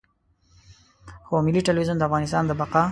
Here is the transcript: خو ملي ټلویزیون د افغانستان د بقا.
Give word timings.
خو 1.25 1.33
ملي 1.45 1.61
ټلویزیون 1.67 1.97
د 1.99 2.03
افغانستان 2.07 2.43
د 2.45 2.51
بقا. 2.59 2.79